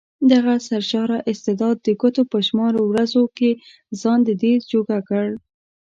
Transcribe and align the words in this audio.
دغه 0.31 0.53
سرشاره 0.67 1.17
استعداد 1.31 1.75
د 1.81 1.87
ګوتو 2.01 2.23
په 2.31 2.37
شمار 2.47 2.73
ورځو 2.89 3.23
کې 3.37 3.49
ځان 4.01 4.19
ددې 4.29 4.53
جوګه 4.71 4.99
کړ. 5.09 5.25